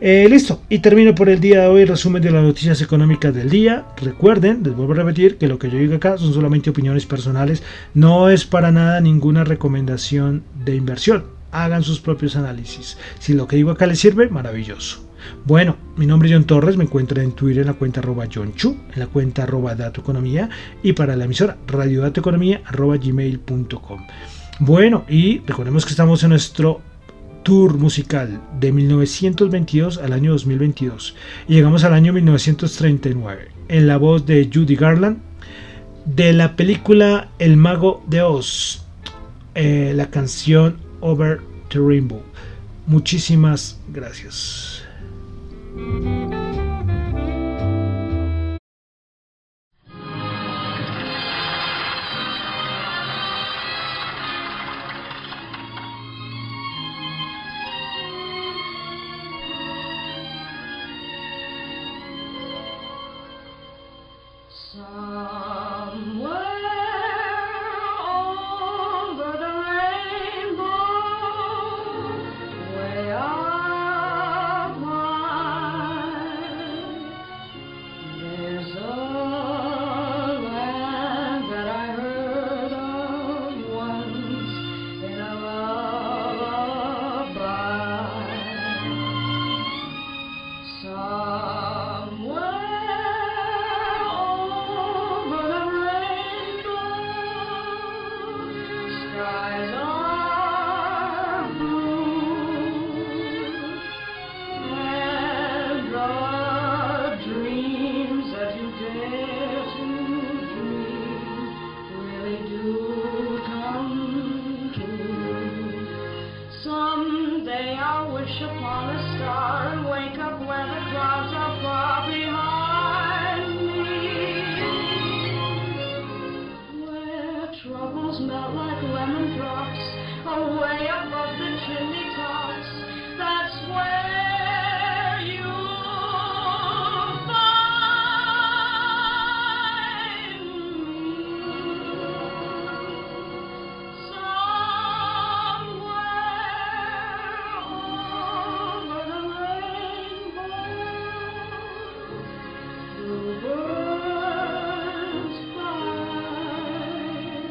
eh, 0.00 0.26
listo, 0.28 0.62
y 0.68 0.80
termino 0.80 1.14
por 1.14 1.28
el 1.28 1.40
día 1.40 1.62
de 1.62 1.66
hoy 1.66 1.84
resumen 1.84 2.22
de 2.22 2.30
las 2.30 2.42
noticias 2.42 2.80
económicas 2.82 3.34
del 3.34 3.50
día. 3.50 3.86
Recuerden, 3.96 4.62
les 4.62 4.74
vuelvo 4.74 4.92
a 4.92 4.96
repetir 4.96 5.38
que 5.38 5.48
lo 5.48 5.58
que 5.58 5.70
yo 5.70 5.78
digo 5.78 5.96
acá 5.96 6.18
son 6.18 6.32
solamente 6.32 6.70
opiniones 6.70 7.06
personales, 7.06 7.62
no 7.94 8.28
es 8.28 8.44
para 8.44 8.70
nada 8.70 9.00
ninguna 9.00 9.44
recomendación 9.44 10.42
de 10.64 10.76
inversión. 10.76 11.24
Hagan 11.52 11.82
sus 11.82 12.00
propios 12.00 12.36
análisis. 12.36 12.98
Si 13.18 13.32
lo 13.32 13.46
que 13.46 13.56
digo 13.56 13.70
acá 13.70 13.86
les 13.86 14.00
sirve, 14.00 14.28
maravilloso. 14.28 15.04
Bueno, 15.44 15.76
mi 15.96 16.06
nombre 16.06 16.28
es 16.28 16.34
John 16.34 16.44
Torres, 16.44 16.76
me 16.76 16.84
encuentran 16.84 17.24
en 17.24 17.32
Twitter 17.32 17.62
en 17.62 17.68
la 17.68 17.74
cuenta 17.74 18.00
arroba 18.00 18.26
John 18.32 18.54
Chu, 18.54 18.76
en 18.92 19.00
la 19.00 19.06
cuenta 19.06 19.44
arroba 19.44 19.72
Economía 19.72 20.48
y 20.82 20.92
para 20.92 21.16
la 21.16 21.24
emisora 21.24 21.56
radiodatoeconomía 21.66 22.62
arroba 22.66 22.96
gmail.com. 22.96 24.06
Bueno, 24.60 25.04
y 25.08 25.40
recordemos 25.40 25.84
que 25.84 25.90
estamos 25.90 26.22
en 26.22 26.30
nuestro 26.30 26.80
tour 27.44 27.78
musical 27.78 28.40
de 28.58 28.72
1922 28.72 29.98
al 29.98 30.12
año 30.12 30.32
2022 30.32 31.14
y 31.46 31.54
llegamos 31.54 31.84
al 31.84 31.94
año 31.94 32.12
1939 32.12 33.48
en 33.68 33.86
la 33.86 33.98
voz 33.98 34.26
de 34.26 34.50
Judy 34.52 34.74
Garland 34.74 35.18
de 36.06 36.32
la 36.32 36.56
película 36.56 37.28
El 37.38 37.56
mago 37.56 38.02
de 38.08 38.22
Oz 38.22 38.82
eh, 39.54 39.92
la 39.94 40.10
canción 40.10 40.78
Over 41.00 41.40
the 41.68 41.78
Rainbow. 41.78 42.22
Muchísimas 42.86 43.78
gracias 43.88 44.83